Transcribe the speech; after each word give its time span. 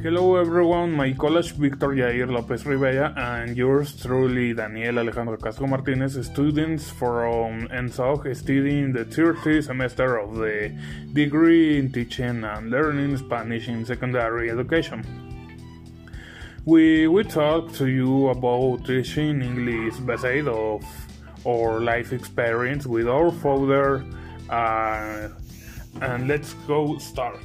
Hello 0.00 0.36
everyone, 0.36 0.92
my 0.92 1.12
college 1.12 1.54
Victor 1.54 1.88
Jair 1.88 2.30
Lopez 2.30 2.64
Rivera 2.64 3.12
and 3.16 3.56
yours 3.56 4.00
truly 4.00 4.54
Daniel 4.54 5.00
Alejandro 5.00 5.36
Castro 5.36 5.66
Martinez, 5.66 6.24
students 6.24 6.88
from 6.88 7.66
ENSOG 7.66 8.36
studying 8.36 8.92
the 8.92 9.04
30th 9.04 9.64
semester 9.64 10.18
of 10.18 10.36
the 10.36 10.72
degree 11.12 11.80
in 11.80 11.90
teaching 11.90 12.44
and 12.44 12.70
learning 12.70 13.16
Spanish 13.16 13.66
in 13.66 13.84
secondary 13.84 14.52
education. 14.52 15.02
We 16.64 17.08
will 17.08 17.24
talk 17.24 17.72
to 17.72 17.88
you 17.88 18.28
about 18.28 18.84
teaching 18.86 19.42
English 19.42 19.96
based 19.96 20.46
off 20.46 20.84
our 21.44 21.80
life 21.80 22.12
experience 22.12 22.86
with 22.86 23.08
our 23.08 23.32
father 23.32 24.06
uh, 24.48 25.28
and 26.00 26.28
let's 26.28 26.52
go 26.68 26.98
start. 26.98 27.40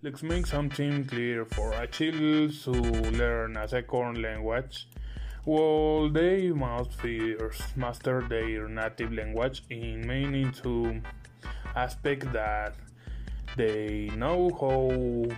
Let's 0.00 0.22
make 0.22 0.46
something 0.46 1.04
clear 1.04 1.44
for 1.44 1.72
a 1.72 1.86
child 1.86 2.52
to 2.64 2.70
learn 2.70 3.56
a 3.56 3.68
second 3.68 4.22
language. 4.22 4.88
Well, 5.44 6.08
they 6.08 6.50
must 6.50 6.94
first 6.94 7.76
master 7.76 8.22
their 8.28 8.68
native 8.68 9.12
language 9.12 9.64
in 9.70 10.06
meaning 10.06 10.52
to 10.62 11.02
aspect 11.74 12.32
that 12.32 12.74
they 13.56 14.10
know 14.16 14.50
how 14.60 15.36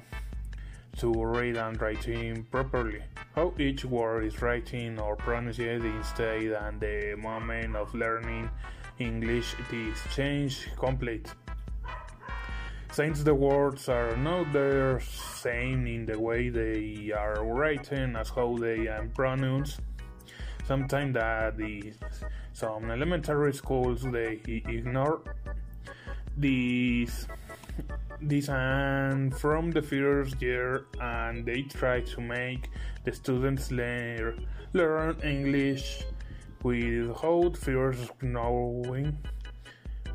to 0.98 1.24
read 1.24 1.56
and 1.56 1.80
writing 1.80 2.44
properly, 2.44 3.02
how 3.34 3.54
each 3.58 3.84
word 3.84 4.24
is 4.24 4.40
written 4.42 4.98
or 4.98 5.16
pronounced 5.16 5.58
instead 5.58 6.52
and 6.52 6.80
the 6.80 7.16
moment 7.16 7.76
of 7.76 7.94
learning 7.94 8.50
English 9.00 9.54
is 9.72 9.98
changed 10.14 10.68
complete. 10.76 11.32
Since 12.92 13.22
the 13.22 13.34
words 13.34 13.88
are 13.88 14.16
not 14.16 14.52
the 14.52 15.00
same 15.08 15.86
in 15.86 16.06
the 16.06 16.18
way 16.18 16.48
they 16.50 17.12
are 17.16 17.44
written 17.44 18.16
as 18.16 18.28
how 18.30 18.56
they 18.58 18.88
are 18.88 19.08
pronounced, 19.14 19.80
sometimes 20.66 21.14
that 21.14 21.56
the, 21.56 21.92
some 22.52 22.90
elementary 22.90 23.54
schools 23.54 24.02
they 24.02 24.40
ignore 24.44 25.22
these 26.36 27.26
this 28.22 28.48
and 28.48 29.34
from 29.34 29.70
the 29.70 29.80
first 29.80 30.42
year 30.42 30.84
and 31.00 31.46
they 31.46 31.62
try 31.62 32.00
to 32.00 32.20
make 32.20 32.68
the 33.04 33.12
students 33.12 33.70
learn 33.70 34.46
learn 34.74 35.16
English 35.22 36.04
without 36.62 37.56
first 37.56 38.22
knowing 38.22 39.16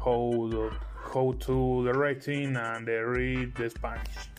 how 0.03 0.47
the, 0.51 0.71
how 1.13 1.33
to 1.39 1.83
the 1.83 1.93
writing 1.93 2.55
and 2.55 2.87
the 2.87 3.05
read 3.05 3.55
the 3.55 3.69
Spanish. 3.69 4.29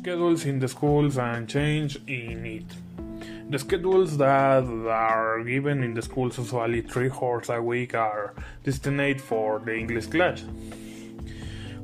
Schedules 0.00 0.44
in 0.44 0.58
the 0.60 0.68
schools 0.68 1.18
and 1.18 1.48
change 1.48 1.96
in 2.06 2.46
it. 2.46 2.64
The 3.48 3.58
schedules 3.58 4.16
that 4.18 4.64
are 4.64 5.42
given 5.44 5.84
in 5.84 5.94
the 5.94 6.02
schools 6.02 6.36
usually 6.38 6.82
three 6.82 7.10
hours 7.10 7.48
a 7.48 7.62
week 7.62 7.94
are 7.94 8.34
destined 8.64 9.20
for 9.20 9.60
the 9.60 9.74
English 9.76 10.06
class, 10.06 10.44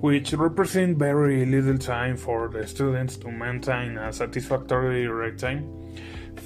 which 0.02 0.32
represent 0.32 0.98
very 0.98 1.46
little 1.46 1.78
time 1.78 2.16
for 2.16 2.48
the 2.48 2.66
students 2.66 3.16
to 3.16 3.30
maintain 3.30 3.96
a 3.96 4.12
satisfactory 4.12 5.06
time 5.36 5.94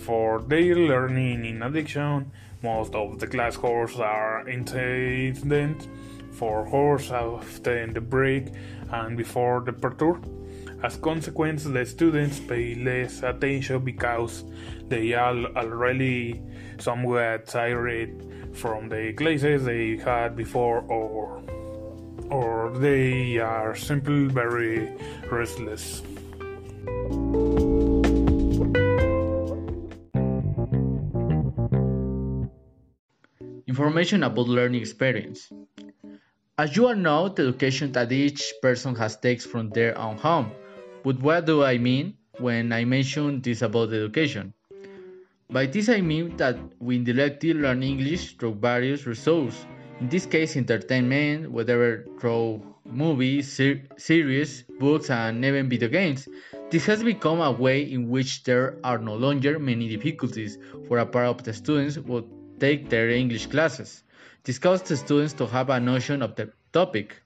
for 0.05 0.43
their 0.43 0.77
learning. 0.77 1.43
In 1.43 1.63
addition, 1.63 2.31
most 2.63 2.95
of 2.95 3.19
the 3.19 3.27
class 3.27 3.57
hours 3.65 3.99
are 3.99 4.47
intended 4.47 5.87
for 6.33 6.69
hours 6.69 7.11
after 7.11 7.87
the 7.87 8.01
break 8.01 8.49
and 8.93 9.17
before 9.17 9.63
the 9.63 9.73
departure. 9.73 10.21
As 10.83 10.99
consequence, 10.99 11.65
the 11.65 11.87
students 11.87 12.39
pay 12.41 12.75
less 12.75 13.23
attention 13.23 13.83
because 13.83 14.45
they 14.87 15.15
are 15.15 15.47
already 15.57 16.43
somewhat 16.79 17.47
tired 17.47 18.53
from 18.53 18.91
the 18.91 19.15
classes 19.15 19.65
they 19.65 19.97
had 19.97 20.37
before 20.37 20.81
or 20.81 21.41
or 22.31 22.71
they 22.79 23.39
are 23.39 23.75
simply 23.75 24.27
very 24.27 24.93
restless. 25.31 26.03
Information 33.67 34.23
about 34.23 34.49
learning 34.49 34.81
experience. 34.81 35.53
As 36.59 36.75
you 36.75 36.87
all 36.87 36.95
know, 36.95 37.29
the 37.29 37.49
education 37.49 37.93
that 37.93 38.11
each 38.11 38.55
person 38.63 38.95
has 38.95 39.17
takes 39.19 39.45
from 39.45 39.69
their 39.71 39.97
own 39.99 40.17
home. 40.17 40.51
But 41.05 41.21
what 41.21 41.45
do 41.45 41.63
I 41.63 41.77
mean 41.77 42.17
when 42.39 42.73
I 42.73 42.85
mention 42.85 43.43
this 43.43 43.61
about 43.63 43.93
education? 43.93 44.55
By 45.51 45.67
this 45.67 45.89
I 45.89 46.01
mean 46.01 46.37
that 46.39 46.57
we 46.81 46.97
indirectly 46.97 47.55
learn 47.55 47.83
English 47.83 48.37
through 48.37 48.55
various 48.55 49.07
resources. 49.07 49.67
In 50.01 50.09
this 50.11 50.27
case, 50.27 50.57
entertainment, 50.57 51.51
whether 51.51 52.05
through 52.21 52.63
movies, 52.85 53.51
ser- 53.51 53.83
series, 53.97 54.65
books, 54.79 55.11
and 55.11 55.45
even 55.45 55.69
video 55.69 55.89
games. 55.89 56.29
This 56.71 56.85
has 56.87 57.03
become 57.03 57.41
a 57.41 57.51
way 57.51 57.81
in 57.83 58.09
which 58.11 58.45
there 58.45 58.77
are 58.85 58.99
no 58.99 59.15
longer 59.15 59.59
many 59.59 59.89
difficulties 59.89 60.59
for 60.87 60.99
a 60.99 61.07
part 61.07 61.27
of 61.27 61.43
the 61.45 61.53
students 61.53 61.97
who 61.97 62.29
take 62.61 62.91
their 62.91 63.09
English 63.09 63.47
classes. 63.47 64.03
This 64.45 64.59
causes 64.59 64.89
the 64.89 64.97
students 64.97 65.33
to 65.35 65.47
have 65.47 65.71
a 65.71 65.81
notion 65.81 66.23
of 66.23 66.35
the 66.37 66.53
topic. 66.73 67.17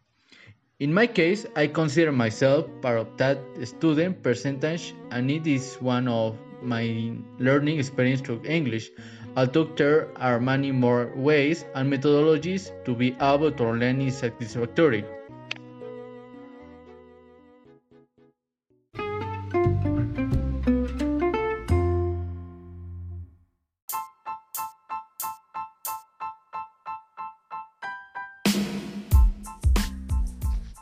In 0.79 0.95
my 0.95 1.07
case, 1.07 1.47
I 1.57 1.67
consider 1.67 2.13
myself 2.13 2.67
part 2.81 2.99
of 2.99 3.17
that 3.19 3.39
student 3.65 4.23
percentage, 4.23 4.95
and 5.11 5.31
it 5.31 5.47
is 5.47 5.75
one 5.77 6.09
of 6.09 6.39
my 6.63 7.13
learning 7.39 7.79
experience 7.79 8.21
through 8.21 8.43
English. 8.45 8.91
Although 9.37 9.65
there 9.77 10.09
are 10.17 10.41
many 10.41 10.73
more 10.73 11.13
ways 11.15 11.65
and 11.75 11.93
methodologies 11.93 12.71
to 12.85 12.95
be 12.95 13.17
able 13.21 13.53
to 13.53 13.65
learn 13.71 14.01
is 14.01 14.19
satisfactory. 14.19 15.05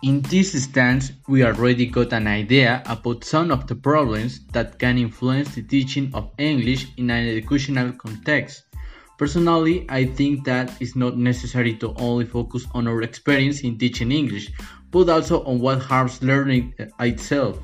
In 0.00 0.22
this 0.22 0.52
stance, 0.62 1.10
we 1.26 1.42
already 1.42 1.84
got 1.86 2.12
an 2.12 2.28
idea 2.28 2.84
about 2.86 3.24
some 3.24 3.50
of 3.50 3.66
the 3.66 3.74
problems 3.74 4.38
that 4.52 4.78
can 4.78 4.96
influence 4.96 5.56
the 5.56 5.62
teaching 5.62 6.14
of 6.14 6.30
English 6.38 6.86
in 6.98 7.10
an 7.10 7.26
educational 7.26 7.90
context. 7.90 8.62
Personally, 9.18 9.86
I 9.88 10.04
think 10.04 10.44
that 10.44 10.70
it's 10.80 10.94
not 10.94 11.18
necessary 11.18 11.74
to 11.78 11.94
only 11.96 12.26
focus 12.26 12.64
on 12.74 12.86
our 12.86 13.02
experience 13.02 13.62
in 13.62 13.76
teaching 13.76 14.12
English, 14.12 14.52
but 14.92 15.08
also 15.08 15.42
on 15.42 15.58
what 15.58 15.80
harms 15.80 16.22
learning 16.22 16.74
uh, 16.78 16.84
itself. 17.02 17.58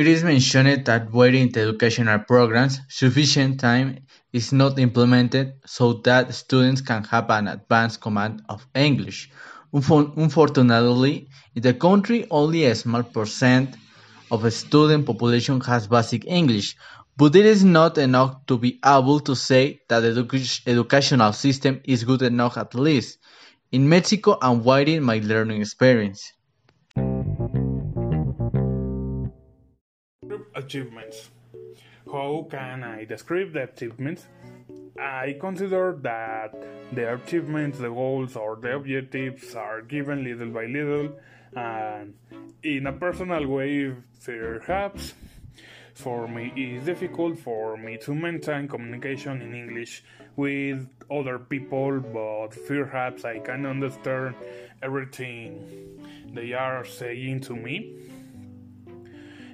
It 0.00 0.06
is 0.08 0.24
mentioned 0.24 0.86
that 0.86 1.12
within 1.12 1.52
the 1.52 1.60
educational 1.60 2.20
programs, 2.20 2.80
sufficient 2.88 3.60
time 3.60 3.88
is 4.32 4.50
not 4.50 4.78
implemented 4.78 5.46
so 5.66 5.92
that 6.08 6.34
students 6.34 6.80
can 6.80 7.04
have 7.04 7.28
an 7.28 7.46
advanced 7.48 8.00
command 8.00 8.42
of 8.48 8.66
English. 8.74 9.30
Unfortunately, 9.74 11.28
in 11.54 11.62
the 11.62 11.74
country, 11.74 12.26
only 12.30 12.64
a 12.64 12.74
small 12.74 13.02
percent 13.02 13.76
of 14.30 14.40
the 14.42 14.50
student 14.50 15.04
population 15.04 15.60
has 15.60 15.86
basic 15.86 16.24
English, 16.26 16.76
but 17.18 17.36
it 17.36 17.44
is 17.44 17.62
not 17.62 17.98
enough 17.98 18.46
to 18.46 18.56
be 18.56 18.78
able 18.84 19.20
to 19.20 19.36
say 19.36 19.80
that 19.90 20.00
the 20.00 20.12
edu- 20.22 20.62
educational 20.66 21.32
system 21.34 21.80
is 21.84 22.04
good 22.04 22.22
enough 22.22 22.56
at 22.56 22.74
least. 22.74 23.18
In 23.70 23.88
Mexico, 23.88 24.38
I'm 24.40 24.64
widening 24.64 25.02
my 25.02 25.20
learning 25.22 25.60
experience. 25.60 26.32
Achievements. 30.54 31.30
How 32.10 32.46
can 32.50 32.82
I 32.82 33.04
describe 33.04 33.52
the 33.52 33.64
achievements? 33.64 34.26
I 34.98 35.36
consider 35.40 35.96
that 36.02 36.54
the 36.92 37.14
achievements, 37.14 37.78
the 37.78 37.88
goals, 37.88 38.36
or 38.36 38.56
the 38.56 38.76
objectives 38.76 39.54
are 39.54 39.82
given 39.82 40.24
little 40.24 40.50
by 40.50 40.66
little, 40.66 41.18
and 41.54 42.14
in 42.62 42.86
a 42.86 42.92
personal 42.92 43.46
way, 43.46 43.94
perhaps. 44.24 45.14
For 45.94 46.26
me, 46.28 46.52
it 46.56 46.76
is 46.78 46.84
difficult 46.84 47.38
for 47.38 47.76
me 47.76 47.98
to 47.98 48.14
maintain 48.14 48.68
communication 48.68 49.42
in 49.42 49.54
English 49.54 50.02
with 50.34 50.88
other 51.10 51.38
people, 51.38 52.00
but 52.00 52.56
perhaps 52.66 53.24
I 53.24 53.40
can 53.40 53.66
understand 53.66 54.34
everything 54.82 56.00
they 56.32 56.52
are 56.54 56.84
saying 56.84 57.40
to 57.40 57.56
me. 57.56 57.96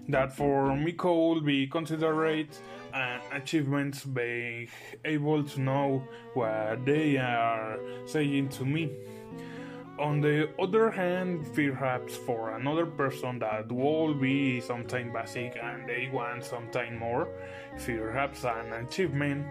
That 0.09 0.33
for 0.33 0.77
me 0.77 0.93
could 0.93 1.45
be 1.45 1.67
considered 1.67 2.49
an 2.95 3.21
uh, 3.33 3.37
achievement 3.37 4.15
being 4.15 4.69
able 5.05 5.43
to 5.43 5.61
know 5.61 6.03
what 6.35 6.85
they 6.85 7.17
are 7.17 7.79
saying 8.07 8.51
to 8.51 8.65
me. 8.65 8.93
On 9.99 10.21
the 10.21 10.51
other 10.61 10.91
hand, 10.91 11.47
perhaps 11.55 12.17
for 12.17 12.57
another 12.57 12.87
person 12.87 13.39
that 13.39 13.73
will 13.73 14.15
be 14.15 14.61
something 14.61 15.13
basic 15.13 15.57
and 15.61 15.89
they 15.89 16.11
want 16.13 16.45
something 16.45 16.99
more, 16.99 17.29
perhaps 17.85 18.45
an 18.45 18.73
achievement 18.75 19.47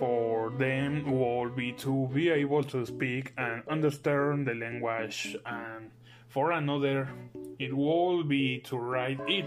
for 0.00 0.50
them 0.56 1.04
will 1.12 1.50
be 1.50 1.72
to 1.72 2.08
be 2.14 2.30
able 2.30 2.64
to 2.64 2.86
speak 2.86 3.34
and 3.36 3.62
understand 3.68 4.46
the 4.46 4.54
language 4.54 5.36
and 5.44 5.90
for 6.28 6.52
another 6.52 7.06
it 7.58 7.76
will 7.76 8.24
be 8.24 8.58
to 8.60 8.78
write 8.78 9.20
it 9.28 9.44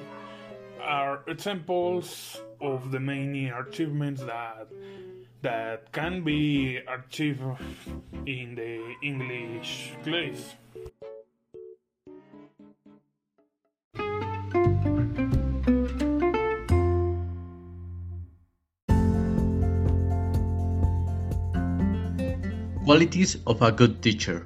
are 0.80 1.24
examples 1.28 2.40
of 2.62 2.92
the 2.92 3.00
many 3.00 3.50
achievements 3.50 4.22
that 4.22 4.68
that 5.42 5.92
can 5.92 6.24
be 6.24 6.78
achieved 6.88 7.42
in 8.26 8.56
the 8.56 8.96
English 9.02 9.94
class. 10.04 10.56
Qualities 22.94 23.38
of 23.48 23.60
a 23.64 23.72
good 23.72 24.04
teacher. 24.04 24.46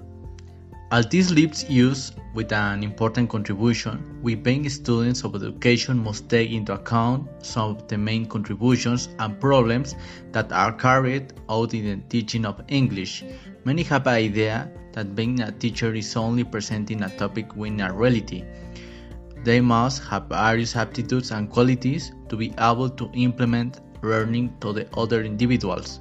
As 0.92 1.06
this 1.08 1.32
leaves 1.32 1.70
use 1.70 2.14
with 2.34 2.54
an 2.54 2.82
important 2.82 3.30
contribution, 3.30 4.22
we 4.24 4.36
being 4.36 4.70
students 4.70 5.26
of 5.26 5.36
education 5.36 5.98
must 5.98 6.30
take 6.30 6.52
into 6.52 6.74
account 6.74 7.28
some 7.46 7.72
of 7.72 7.90
the 7.90 7.98
main 7.98 8.26
contributions 8.26 9.10
and 9.20 9.38
problems 9.42 9.96
that 10.32 10.50
are 10.54 10.72
carried 10.72 11.34
out 11.50 11.74
in 11.74 11.84
the 11.84 11.98
teaching 12.08 12.46
of 12.46 12.64
English. 12.70 13.26
Many 13.66 13.84
have 13.84 14.06
the 14.06 14.12
idea 14.12 14.72
that 14.94 15.14
being 15.14 15.42
a 15.42 15.52
teacher 15.52 15.94
is 15.94 16.16
only 16.16 16.46
presenting 16.46 17.04
a 17.04 17.10
topic 17.18 17.54
when 17.54 17.82
a 17.82 17.92
reality. 17.92 18.46
They 19.44 19.60
must 19.60 20.06
have 20.06 20.30
various 20.30 20.74
aptitudes 20.78 21.32
and 21.32 21.50
qualities 21.50 22.14
to 22.30 22.38
be 22.38 22.54
able 22.58 22.92
to 22.92 23.12
implement 23.14 23.82
learning 24.02 24.56
to 24.62 24.72
the 24.72 24.88
other 24.96 25.22
individuals. 25.24 26.00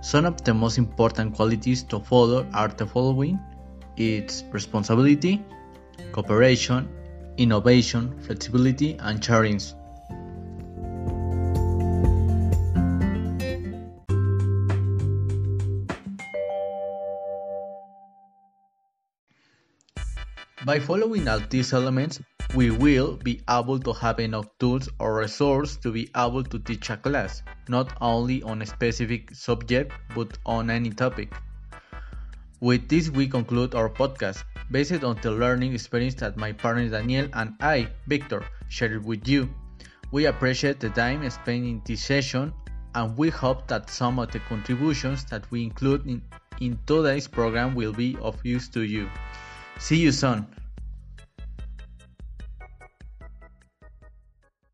Some 0.00 0.24
of 0.24 0.44
the 0.44 0.54
most 0.54 0.78
important 0.78 1.34
qualities 1.34 1.82
to 1.84 1.98
follow 1.98 2.46
are 2.54 2.68
the 2.68 2.86
following 2.86 3.40
its 3.96 4.44
responsibility, 4.52 5.42
cooperation, 6.12 6.88
innovation, 7.36 8.18
flexibility, 8.20 8.96
and 9.00 9.24
sharing. 9.24 9.60
By 20.64 20.80
following 20.80 21.28
all 21.28 21.40
these 21.48 21.72
elements, 21.72 22.20
we 22.54 22.70
will 22.70 23.16
be 23.16 23.40
able 23.48 23.78
to 23.80 23.92
have 23.92 24.20
enough 24.20 24.46
tools 24.58 24.88
or 24.98 25.16
resources 25.16 25.76
to 25.78 25.92
be 25.92 26.08
able 26.16 26.44
to 26.44 26.58
teach 26.58 26.90
a 26.90 26.96
class, 26.96 27.42
not 27.68 27.92
only 28.00 28.42
on 28.42 28.62
a 28.62 28.66
specific 28.66 29.34
subject 29.34 29.92
but 30.14 30.38
on 30.46 30.70
any 30.70 30.90
topic. 30.90 31.34
With 32.60 32.88
this, 32.88 33.10
we 33.10 33.28
conclude 33.28 33.74
our 33.74 33.90
podcast 33.90 34.44
based 34.70 35.04
on 35.04 35.18
the 35.20 35.30
learning 35.30 35.74
experience 35.74 36.14
that 36.16 36.36
my 36.36 36.52
partner 36.52 36.88
Daniel 36.88 37.28
and 37.34 37.54
I, 37.60 37.88
Victor, 38.06 38.44
shared 38.68 39.04
with 39.04 39.28
you. 39.28 39.48
We 40.10 40.26
appreciate 40.26 40.80
the 40.80 40.90
time 40.90 41.28
spent 41.30 41.64
in 41.64 41.82
this 41.84 42.02
session 42.02 42.54
and 42.94 43.16
we 43.18 43.28
hope 43.28 43.68
that 43.68 43.90
some 43.90 44.18
of 44.18 44.32
the 44.32 44.40
contributions 44.40 45.24
that 45.26 45.50
we 45.50 45.64
include 45.64 46.06
in, 46.06 46.22
in 46.60 46.78
today's 46.86 47.28
program 47.28 47.74
will 47.74 47.92
be 47.92 48.16
of 48.22 48.40
use 48.42 48.68
to 48.70 48.82
you. 48.82 49.10
See 49.78 49.98
you 49.98 50.12
soon. 50.12 50.46